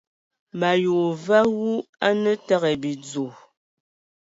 [0.57, 1.69] Me ayi wa we awu
[2.07, 3.25] a na te ai bidzo!